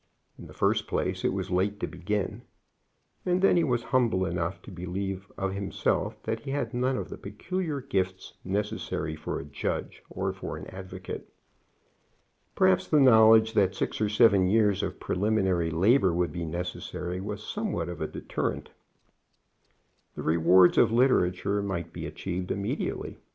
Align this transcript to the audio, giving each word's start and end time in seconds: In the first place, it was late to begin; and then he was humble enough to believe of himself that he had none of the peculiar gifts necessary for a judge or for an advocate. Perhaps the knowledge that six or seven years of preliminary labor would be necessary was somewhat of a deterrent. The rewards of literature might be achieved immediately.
In 0.39 0.47
the 0.47 0.53
first 0.55 0.87
place, 0.87 1.23
it 1.23 1.31
was 1.31 1.51
late 1.51 1.79
to 1.79 1.85
begin; 1.85 2.41
and 3.23 3.43
then 3.43 3.55
he 3.55 3.63
was 3.63 3.83
humble 3.93 4.25
enough 4.25 4.59
to 4.63 4.71
believe 4.71 5.31
of 5.37 5.53
himself 5.53 6.15
that 6.23 6.39
he 6.39 6.49
had 6.49 6.73
none 6.73 6.97
of 6.97 7.09
the 7.09 7.19
peculiar 7.19 7.81
gifts 7.81 8.33
necessary 8.43 9.15
for 9.15 9.39
a 9.39 9.45
judge 9.45 10.01
or 10.09 10.33
for 10.33 10.57
an 10.57 10.65
advocate. 10.71 11.31
Perhaps 12.55 12.87
the 12.87 12.99
knowledge 12.99 13.53
that 13.53 13.75
six 13.75 14.01
or 14.01 14.09
seven 14.09 14.47
years 14.47 14.81
of 14.81 14.99
preliminary 14.99 15.69
labor 15.69 16.11
would 16.11 16.31
be 16.31 16.45
necessary 16.45 17.21
was 17.21 17.45
somewhat 17.45 17.87
of 17.87 18.01
a 18.01 18.07
deterrent. 18.07 18.69
The 20.15 20.23
rewards 20.23 20.79
of 20.79 20.91
literature 20.91 21.61
might 21.61 21.93
be 21.93 22.07
achieved 22.07 22.49
immediately. 22.49 23.19